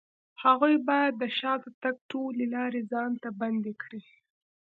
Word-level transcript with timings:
هغوی 0.43 0.75
بايد 0.87 1.13
د 1.17 1.23
شاته 1.37 1.69
تګ 1.83 1.95
ټولې 2.11 2.45
لارې 2.55 2.81
ځان 2.91 3.11
ته 3.21 3.29
بندې 3.39 3.73
کړي. 3.81 4.01